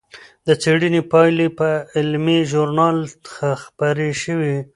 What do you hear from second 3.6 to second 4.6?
خپرې شوې.